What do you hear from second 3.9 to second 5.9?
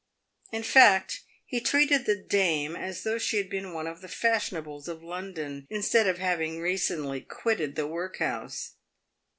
the fashionables of London